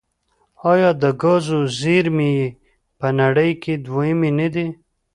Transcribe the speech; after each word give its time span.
آیا 0.71 0.89
د 1.01 1.03
ګازو 1.21 1.59
زیرمې 1.79 2.29
یې 2.37 2.47
په 2.99 3.07
نړۍ 3.19 3.51
کې 3.61 3.73
دویمې 3.85 4.31
نه 4.39 4.47
دي؟ 4.53 4.67